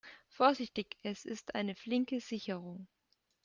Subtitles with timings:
[0.29, 2.87] Vorsichtig, es ist eine flinke Sicherung.